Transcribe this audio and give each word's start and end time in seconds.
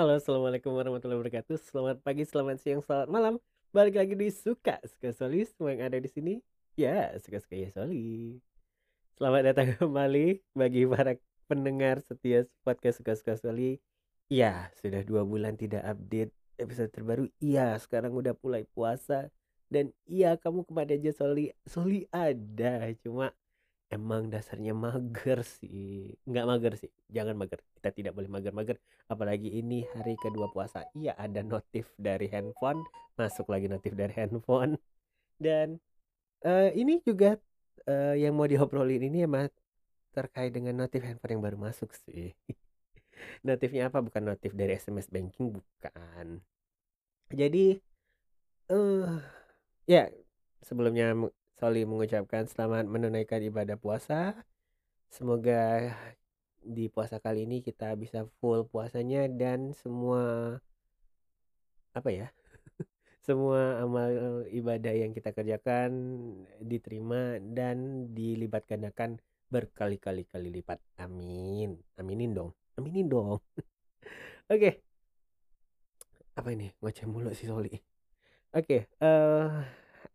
Halo, 0.00 0.16
assalamualaikum 0.16 0.72
warahmatullahi 0.72 1.20
wabarakatuh. 1.20 1.60
Selamat 1.60 2.00
pagi, 2.00 2.24
selamat 2.24 2.56
siang, 2.56 2.80
selamat 2.80 3.12
malam. 3.12 3.34
Balik 3.68 4.00
lagi 4.00 4.16
di 4.16 4.32
suka 4.32 4.80
suka 4.80 5.12
Soli. 5.12 5.44
Semua 5.44 5.76
yang 5.76 5.92
ada 5.92 6.00
di 6.00 6.08
sini, 6.08 6.40
ya 6.72 7.12
suka 7.20 7.36
suka 7.36 7.52
ya 7.52 7.68
Soli. 7.68 8.40
Selamat 9.20 9.52
datang 9.52 9.68
kembali 9.76 10.40
bagi 10.56 10.88
para 10.88 11.20
pendengar 11.52 12.00
setia 12.00 12.48
podcast 12.64 13.04
suka 13.04 13.12
suka 13.12 13.36
Soli. 13.36 13.76
Ya, 14.32 14.72
sudah 14.80 15.04
dua 15.04 15.20
bulan 15.28 15.60
tidak 15.60 15.84
update 15.84 16.32
episode 16.56 16.88
terbaru. 16.96 17.28
Iya, 17.36 17.76
sekarang 17.76 18.16
udah 18.16 18.32
mulai 18.40 18.64
puasa. 18.72 19.28
Dan 19.68 19.92
iya, 20.08 20.40
kamu 20.40 20.64
ke 20.64 20.72
mana 20.72 20.96
aja 20.96 21.12
Soli? 21.12 21.52
Soli 21.68 22.08
ada, 22.08 22.88
cuma 23.04 23.36
emang 23.90 24.30
dasarnya 24.30 24.72
mager 24.72 25.42
sih. 25.42 26.14
Nggak 26.24 26.46
mager 26.46 26.72
sih 26.78 26.90
jangan 27.10 27.34
mager. 27.34 27.60
Kita 27.76 27.90
tidak 27.90 28.12
boleh 28.14 28.30
mager-mager. 28.30 28.78
Apalagi 29.10 29.50
ini 29.60 29.84
hari 29.92 30.14
kedua 30.16 30.46
puasa. 30.54 30.86
Iya 30.94 31.18
ada 31.18 31.42
notif 31.42 31.90
dari 31.98 32.30
handphone. 32.30 32.86
Masuk 33.18 33.50
lagi 33.50 33.66
notif 33.66 33.92
dari 33.98 34.14
handphone. 34.14 34.78
Dan 35.36 35.82
uh, 36.46 36.70
ini 36.72 37.02
juga 37.02 37.36
uh, 37.90 38.14
yang 38.14 38.38
mau 38.38 38.46
diobrolin 38.46 39.02
ini 39.02 39.26
emang 39.26 39.50
terkait 40.14 40.54
dengan 40.54 40.86
notif 40.86 41.02
handphone 41.02 41.38
yang 41.38 41.44
baru 41.44 41.58
masuk 41.58 41.90
sih. 42.06 42.34
Notifnya 43.46 43.92
apa? 43.92 44.00
Bukan 44.00 44.32
notif 44.32 44.56
dari 44.56 44.80
SMS 44.80 45.12
banking 45.12 45.60
bukan. 45.60 46.40
Jadi 47.30 47.76
uh, 48.72 49.20
ya 49.84 50.08
sebelumnya 50.64 51.14
Soli 51.60 51.84
mengucapkan 51.84 52.48
selamat 52.48 52.88
menunaikan 52.88 53.44
ibadah 53.44 53.76
puasa. 53.76 54.32
Semoga 55.12 55.92
di 56.64 56.88
puasa 56.88 57.20
kali 57.20 57.44
ini 57.44 57.60
kita 57.60 57.92
bisa 58.00 58.24
full 58.40 58.64
puasanya 58.64 59.28
dan 59.28 59.76
semua 59.76 60.56
apa 61.92 62.08
ya? 62.08 62.32
semua 63.28 63.76
amal 63.84 64.08
ibadah 64.48 65.04
yang 65.04 65.12
kita 65.12 65.36
kerjakan 65.36 65.92
diterima 66.64 67.36
dan 67.44 68.08
dilibat 68.16 68.64
gandakan 68.64 69.20
berkali-kali 69.52 70.24
kali 70.24 70.48
lipat. 70.48 70.80
Amin. 70.96 71.76
Aminin 72.00 72.32
dong. 72.32 72.56
Aminin 72.80 73.04
dong. 73.04 73.36
Oke. 73.36 73.68
okay. 74.48 74.72
Apa 76.40 76.56
ini? 76.56 76.72
Ngoceh 76.80 77.04
mulu 77.04 77.36
sih 77.36 77.52
Soli. 77.52 77.68
Oke, 77.68 77.84
okay, 78.50 78.80
uh, 79.04 79.62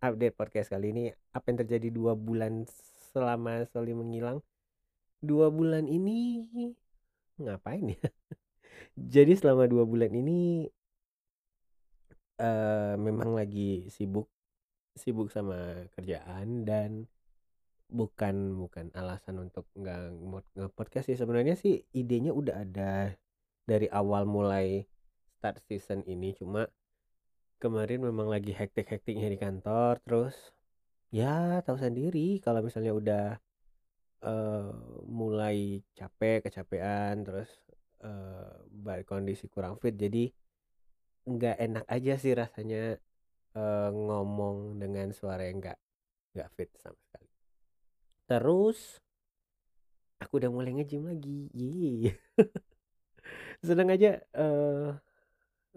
update 0.01 0.35
podcast 0.35 0.71
kali 0.71 0.91
ini 0.91 1.03
apa 1.31 1.45
yang 1.51 1.59
terjadi 1.63 1.88
dua 1.91 2.13
bulan 2.17 2.67
selama 3.13 3.63
Soli 3.71 3.95
menghilang? 3.95 4.43
Dua 5.23 5.47
bulan 5.49 5.88
ini 5.88 6.43
ngapain 7.39 7.95
ya? 7.95 7.99
Jadi 9.16 9.33
selama 9.35 9.67
dua 9.67 9.88
bulan 9.88 10.11
ini 10.11 10.67
uh, 12.39 12.95
memang 12.99 13.35
lagi 13.35 13.88
sibuk 13.91 14.27
sibuk 14.95 15.27
sama 15.31 15.88
kerjaan 15.95 16.63
dan 16.63 17.07
bukan 17.91 18.55
bukan 18.55 18.89
alasan 18.95 19.43
untuk 19.43 19.67
nggak 19.75 20.16
nge 20.55 20.67
podcast 20.75 21.07
sih. 21.11 21.19
Sebenarnya 21.19 21.55
sih 21.55 21.83
idenya 21.95 22.31
udah 22.31 22.63
ada 22.63 23.16
dari 23.66 23.88
awal 23.91 24.27
mulai 24.27 24.85
start 25.39 25.61
season 25.67 26.01
ini 26.07 26.33
cuma 26.33 26.66
kemarin 27.66 28.05
memang 28.05 28.30
lagi 28.30 28.53
hektik-hektiknya 28.53 29.33
di 29.33 29.39
kantor 29.41 29.97
terus 30.05 30.35
ya 31.09 31.66
tahu 31.66 31.81
sendiri 31.81 32.38
kalau 32.45 32.61
misalnya 32.61 32.94
udah 32.94 33.25
uh, 34.22 34.69
mulai 35.09 35.81
capek 35.97 36.45
kecapean 36.45 37.25
terus 37.25 37.49
uh, 38.05 39.02
kondisi 39.09 39.49
kurang 39.49 39.81
fit 39.81 39.97
jadi 39.97 40.30
nggak 41.25 41.57
enak 41.57 41.85
aja 41.89 42.13
sih 42.22 42.38
rasanya 42.38 43.02
uh, 43.57 43.89
ngomong 43.89 44.77
dengan 44.77 45.09
suara 45.09 45.50
yang 45.50 45.57
nggak 45.57 45.79
nggak 46.38 46.50
fit 46.53 46.69
sama 46.77 47.00
sekali. 47.02 47.29
Terus 48.29 49.01
aku 50.22 50.38
udah 50.38 50.51
mulai 50.53 50.72
ngejim 50.78 51.01
lagi 51.06 51.50
seneng 53.66 53.90
aja 53.90 54.22
uh, 54.38 54.94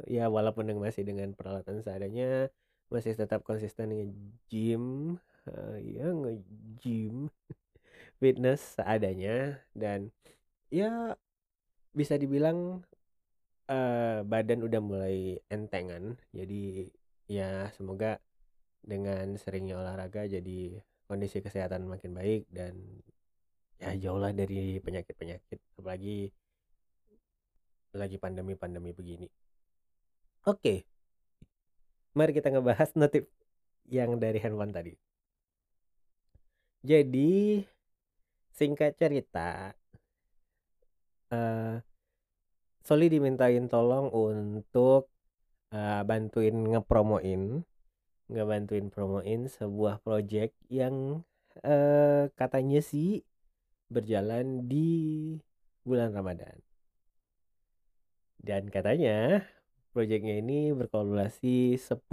ya 0.07 0.31
walaupun 0.31 0.71
yang 0.71 0.79
masih 0.79 1.03
dengan 1.03 1.35
peralatan 1.35 1.83
seadanya 1.83 2.53
masih 2.89 3.13
tetap 3.17 3.45
konsisten 3.45 3.93
nge-gym 3.93 5.17
uh, 5.49 5.77
ya 5.81 6.09
nge-gym 6.09 7.29
fitness 8.21 8.79
seadanya 8.79 9.61
dan 9.75 10.15
ya 10.73 11.17
bisa 11.93 12.15
dibilang 12.15 12.85
uh, 13.69 14.21
badan 14.25 14.65
udah 14.65 14.81
mulai 14.81 15.41
entengan. 15.53 16.17
Jadi 16.33 16.89
ya 17.29 17.69
semoga 17.77 18.21
dengan 18.81 19.37
seringnya 19.37 19.77
olahraga 19.77 20.25
jadi 20.25 20.81
kondisi 21.05 21.45
kesehatan 21.45 21.89
makin 21.89 22.17
baik 22.17 22.49
dan 22.49 22.79
ya 23.81 23.95
jauhlah 23.97 24.33
dari 24.33 24.81
penyakit-penyakit. 24.81 25.59
Apalagi 25.77 26.33
lagi 27.97 28.17
pandemi-pandemi 28.21 28.93
begini 28.93 29.29
Oke. 30.47 30.87
Mari 32.15 32.31
kita 32.35 32.51
ngebahas 32.51 32.93
notif 32.95 33.27
yang 33.89 34.19
dari 34.21 34.39
handphone 34.39 34.75
tadi. 34.75 34.95
Jadi 36.85 37.63
singkat 38.55 38.95
cerita 38.95 39.75
uh, 41.35 41.79
Soli 42.83 43.13
dimintain 43.13 43.69
tolong 43.69 44.09
untuk 44.15 45.11
uh, 45.75 46.03
bantuin 46.07 46.55
ngepromoin 46.55 47.67
ngebantuin 48.29 48.93
promoin 48.93 49.49
sebuah 49.49 50.05
project 50.05 50.53
yang 50.69 51.25
uh, 51.65 52.29
katanya 52.37 52.85
sih 52.85 53.25
berjalan 53.89 54.69
di 54.69 54.89
bulan 55.85 56.13
Ramadan. 56.13 56.61
Dan 58.39 58.69
katanya 58.69 59.49
Proyeknya 59.99 60.39
ini 60.39 60.71
berkolaborasi 60.71 61.75
10 61.75 62.07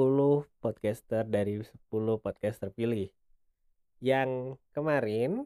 podcaster 0.57 1.21
dari 1.21 1.61
10 1.61 2.17
podcaster 2.17 2.73
pilih. 2.73 3.13
Yang 4.01 4.57
kemarin 4.73 5.45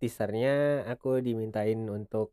teasernya 0.00 0.88
aku 0.88 1.20
dimintain 1.20 1.76
untuk 1.92 2.32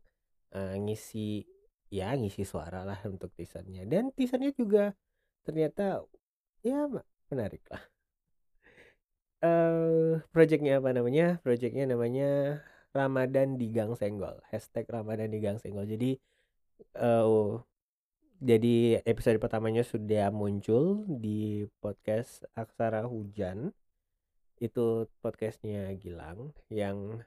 uh, 0.56 0.72
ngisi 0.72 1.44
ya 1.92 2.16
ngisi 2.16 2.48
suara 2.48 2.80
lah 2.80 2.96
untuk 3.04 3.28
teasernya 3.36 3.84
dan 3.84 4.08
teasernya 4.16 4.56
juga 4.56 4.96
ternyata 5.44 6.00
ya 6.64 6.88
menarik 7.28 7.60
lah. 7.68 7.84
Uh, 9.44 10.24
projectnya 10.32 10.80
apa 10.80 10.96
namanya? 10.96 11.44
Projectnya 11.44 11.84
namanya 11.92 12.64
Ramadan 12.96 13.60
di 13.60 13.68
Gang 13.68 13.92
Senggol. 14.00 14.40
Hashtag 14.48 14.88
Ramadan 14.88 15.28
di 15.28 15.44
Gang 15.44 15.60
Senggol. 15.60 15.84
Jadi 15.84 16.16
uh, 16.96 17.60
jadi 18.40 19.04
episode 19.04 19.36
pertamanya 19.36 19.84
sudah 19.84 20.32
muncul 20.32 21.04
di 21.04 21.68
podcast 21.84 22.48
Aksara 22.56 23.04
Hujan. 23.04 23.76
Itu 24.56 25.12
podcastnya 25.20 25.92
Gilang 26.00 26.56
yang 26.72 27.20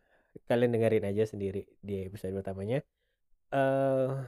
kalian 0.49 0.73
dengerin 0.73 1.05
aja 1.05 1.29
sendiri 1.29 1.69
di 1.85 2.09
episode 2.09 2.33
pertamanya. 2.33 2.81
Uh, 3.53 4.25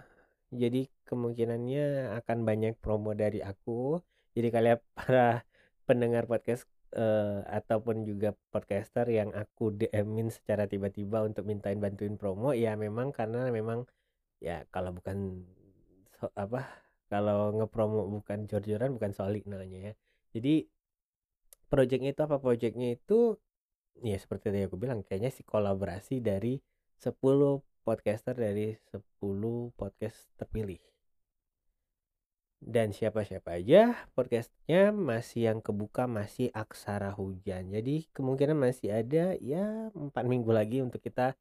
jadi 0.53 0.85
kemungkinannya 1.09 2.13
akan 2.21 2.45
banyak 2.45 2.77
promo 2.77 3.17
dari 3.17 3.41
aku. 3.41 3.97
Jadi 4.37 4.47
kalian 4.53 4.77
para 4.97 5.41
pendengar 5.89 6.29
podcast 6.29 6.69
uh, 6.93 7.41
ataupun 7.49 8.05
juga 8.05 8.37
podcaster 8.53 9.09
yang 9.09 9.33
aku 9.33 9.73
DM-in 9.73 10.29
secara 10.29 10.69
tiba-tiba 10.69 11.25
untuk 11.25 11.49
mintain 11.49 11.81
bantuin 11.81 12.13
promo 12.13 12.53
ya 12.53 12.77
memang 12.77 13.09
karena 13.09 13.49
memang 13.49 13.89
ya 14.37 14.65
kalau 14.69 14.93
bukan 14.93 15.45
so, 16.19 16.31
apa 16.35 16.85
kalau 17.11 17.53
ngepromo 17.53 18.09
bukan 18.09 18.49
jor-joran 18.49 18.97
bukan 18.97 19.11
solid 19.13 19.45
namanya 19.45 19.91
ya. 19.91 19.93
Jadi 20.35 20.65
projectnya 21.69 22.11
itu 22.11 22.21
apa? 22.25 22.37
Projectnya 22.41 22.97
itu 22.97 23.37
ya 24.03 24.17
seperti 24.19 24.51
yang 24.51 24.67
aku 24.67 24.77
bilang 24.79 24.99
kayaknya 25.05 25.31
sih 25.31 25.45
kolaborasi 25.47 26.19
dari 26.19 26.59
10 26.99 27.15
podcaster 27.85 28.35
dari 28.35 28.75
10 28.91 28.99
podcast 29.77 30.27
terpilih. 30.35 30.81
Dan 32.65 32.89
siapa-siapa 32.97 33.61
aja 33.61 33.93
podcastnya 34.17 34.89
masih 34.89 35.53
yang 35.53 35.59
kebuka 35.61 36.09
masih 36.09 36.49
aksara 36.49 37.13
hujan. 37.13 37.69
Jadi 37.69 38.09
kemungkinan 38.09 38.57
masih 38.57 38.89
ada 38.89 39.37
ya 39.37 39.93
empat 39.93 40.25
minggu 40.25 40.49
lagi 40.49 40.81
untuk 40.81 40.97
kita 40.99 41.37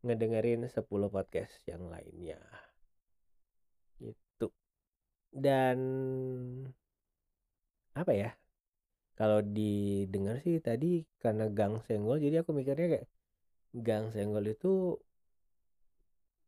ngedengerin 0.00 0.64
10 0.66 0.80
podcast 1.12 1.52
yang 1.68 1.92
lainnya 1.92 2.40
dan 5.32 5.78
apa 8.00 8.12
ya 8.12 8.30
kalau 9.18 9.40
didengar 9.56 10.36
sih 10.44 10.56
tadi 10.68 10.86
karena 11.22 11.44
gang 11.58 11.74
senggol 11.86 12.18
jadi 12.24 12.36
aku 12.42 12.50
mikirnya 12.58 12.86
kayak 12.92 13.06
gang 13.86 14.06
senggol 14.14 14.44
itu 14.54 14.68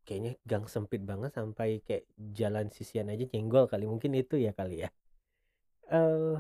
kayaknya 0.07 0.33
gang 0.45 0.65
sempit 0.69 1.01
banget 1.11 1.33
sampai 1.33 1.81
kayak 1.87 2.05
jalan 2.39 2.69
sisian 2.77 3.09
aja 3.13 3.25
nyenggol 3.33 3.65
kali 3.73 3.85
mungkin 3.89 4.13
itu 4.21 4.37
ya 4.37 4.53
kali 4.53 4.85
ya. 4.85 4.89
Eh 5.91 6.37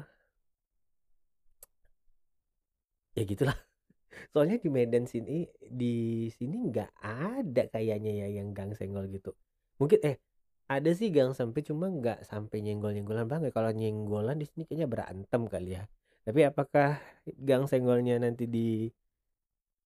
ya 3.17 3.23
gitulah. 3.25 3.57
Soalnya 4.33 4.57
di 4.65 4.69
Medan 4.73 5.07
sini 5.09 5.49
di 5.61 6.29
sini 6.37 6.57
nggak 6.71 6.91
ada 7.03 7.63
kayaknya 7.75 8.13
ya 8.25 8.29
yang 8.41 8.53
gang 8.57 8.73
senggol 8.79 9.07
gitu. 9.11 9.33
Mungkin 9.81 10.01
eh 10.05 10.17
ada 10.65 10.91
sih 10.97 11.13
gang 11.13 11.37
sempit 11.37 11.69
cuma 11.69 11.93
nggak 11.93 12.25
sampai 12.25 12.65
nyenggol-nyenggolan 12.65 13.29
banget. 13.29 13.51
Kalau 13.53 13.71
nyenggolan 13.73 14.41
di 14.41 14.47
sini 14.49 14.65
kayaknya 14.65 14.89
berantem 14.89 15.43
kali 15.49 15.77
ya. 15.77 15.85
Tapi 16.25 16.41
apakah 16.49 17.01
gang 17.37 17.69
senggolnya 17.69 18.17
nanti 18.17 18.49
di 18.49 18.89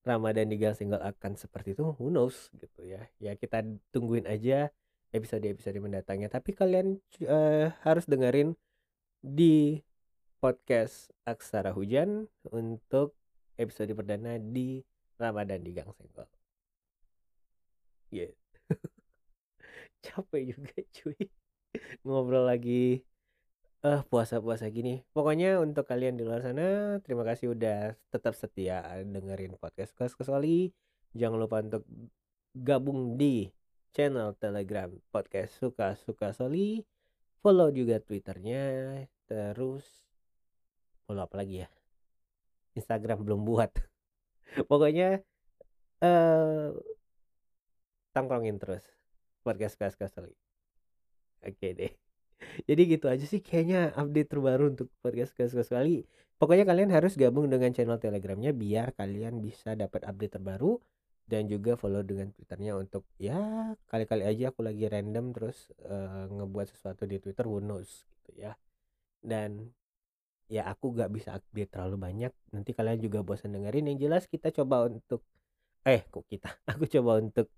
Ramadan 0.07 0.49
di 0.49 0.57
Gang 0.57 0.73
Senggol 0.73 1.03
akan 1.05 1.37
seperti 1.37 1.77
itu? 1.77 1.93
Who 1.99 2.09
knows 2.09 2.49
gitu 2.57 2.81
ya. 2.87 3.05
Ya 3.21 3.35
kita 3.35 3.61
tungguin 3.93 4.25
aja 4.25 4.73
episode-episode 5.13 5.77
mendatangnya. 5.83 6.33
Tapi 6.33 6.57
kalian 6.57 7.03
uh, 7.27 7.75
harus 7.85 8.09
dengerin 8.09 8.57
di 9.21 9.83
podcast 10.39 11.11
Aksara 11.27 11.75
Hujan 11.75 12.31
untuk 12.49 13.19
episode 13.59 13.91
perdana 13.93 14.39
di 14.39 14.81
Ramadan 15.19 15.61
di 15.61 15.75
Gang 15.75 15.91
Senggol. 15.93 16.31
Yeah. 18.09 18.33
Capek 20.05 20.55
juga 20.55 20.75
cuy 20.97 21.21
ngobrol 22.03 22.49
lagi 22.49 23.05
uh, 23.85 24.03
puasa-puasa 24.07 24.67
gini. 24.73 25.05
Pokoknya 25.13 25.61
untuk 25.63 25.87
kalian 25.87 26.19
di 26.19 26.25
luar 26.27 26.43
sana, 26.43 26.99
terima 27.05 27.23
kasih 27.23 27.55
udah 27.55 27.95
tetap 28.11 28.35
setia 28.35 28.83
dengerin 29.05 29.55
podcast 29.61 29.95
Kelas 29.95 30.15
Kesoli. 30.19 30.73
Jangan 31.15 31.39
lupa 31.39 31.63
untuk 31.63 31.85
gabung 32.57 33.17
di 33.17 33.49
channel 33.95 34.35
Telegram 34.37 34.91
podcast 35.13 35.57
Suka 35.59 35.95
Suka 35.99 36.35
Soli. 36.35 36.83
Follow 37.39 37.71
juga 37.71 38.03
Twitternya. 38.03 39.05
Terus 39.29 39.85
follow 41.07 41.25
apa 41.25 41.37
lagi 41.39 41.65
ya? 41.65 41.69
Instagram 42.75 43.23
belum 43.25 43.47
buat. 43.47 43.71
Pokoknya 44.71 45.23
uh, 46.03 46.75
tangkrongin 48.13 48.59
terus 48.59 48.98
podcast 49.49 49.81
Kelas 49.81 49.97
Kesoli. 49.97 50.37
Oke 51.41 51.73
deh. 51.73 51.93
Jadi 52.69 52.83
gitu 52.85 53.09
aja 53.09 53.25
sih 53.25 53.41
kayaknya 53.41 53.97
update 53.97 54.29
terbaru 54.29 54.77
untuk 54.77 54.93
podcast 55.01 55.33
sekali. 55.33 56.05
Pokoknya 56.37 56.69
kalian 56.69 56.93
harus 56.93 57.17
gabung 57.17 57.49
dengan 57.49 57.73
channel 57.73 57.97
telegramnya 57.97 58.53
biar 58.53 58.93
kalian 58.93 59.41
bisa 59.41 59.73
dapat 59.73 60.05
update 60.05 60.37
terbaru 60.37 60.77
dan 61.25 61.49
juga 61.49 61.75
follow 61.75 62.05
dengan 62.05 62.31
twitternya 62.33 62.79
untuk 62.79 63.05
ya 63.21 63.73
kali-kali 63.91 64.25
aja 64.25 64.49
aku 64.49 64.65
lagi 64.65 64.89
random 64.89 65.37
terus 65.37 65.69
uh, 65.85 66.25
ngebuat 66.31 66.73
sesuatu 66.73 67.05
di 67.05 67.21
twitter 67.21 67.49
who 67.49 67.65
knows 67.65 68.05
gitu 68.21 68.45
ya. 68.45 68.53
Dan 69.19 69.73
ya 70.49 70.65
aku 70.71 70.95
gak 70.97 71.11
bisa 71.11 71.37
update 71.37 71.75
terlalu 71.75 71.97
banyak. 71.99 72.33
Nanti 72.55 72.71
kalian 72.77 73.01
juga 73.01 73.25
bosan 73.25 73.57
dengerin. 73.57 73.91
Yang 73.93 73.99
jelas 74.09 74.23
kita 74.29 74.53
coba 74.53 74.87
untuk 74.89 75.25
eh 75.85 76.05
kok 76.07 76.25
kita? 76.29 76.51
Aku 76.77 76.85
coba 76.87 77.19
untuk 77.19 77.49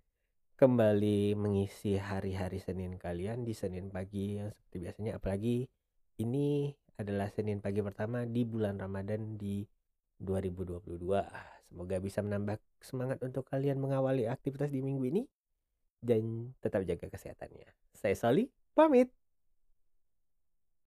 kembali 0.61 1.41
mengisi 1.41 1.97
hari-hari 1.97 2.61
Senin 2.61 3.01
kalian 3.01 3.49
di 3.49 3.57
Senin 3.57 3.89
pagi 3.89 4.37
yang 4.37 4.53
seperti 4.53 4.77
biasanya. 4.77 5.17
Apalagi 5.17 5.65
ini 6.21 6.69
adalah 7.01 7.33
Senin 7.33 7.65
pagi 7.65 7.81
pertama 7.81 8.29
di 8.29 8.45
bulan 8.45 8.77
Ramadan 8.77 9.41
di 9.41 9.65
2022 10.21 11.01
semoga 11.65 11.97
bisa 11.97 12.21
menambah 12.21 12.61
semangat 12.77 13.25
untuk 13.25 13.49
kalian 13.49 13.81
mengawali 13.81 14.29
aktivitas 14.29 14.69
di 14.69 14.85
minggu 14.85 15.01
ini 15.09 15.23
dan 16.05 16.53
tetap 16.61 16.85
jaga 16.85 17.09
kesehatannya. 17.09 17.97
Saya 17.97 18.13
Sali 18.13 18.45
pamit 18.77 19.09